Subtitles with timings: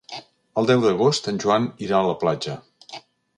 [0.61, 2.57] El deu d'agost en Joan irà a la platja.